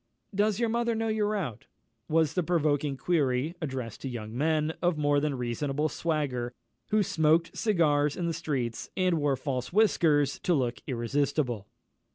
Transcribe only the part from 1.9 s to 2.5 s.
was the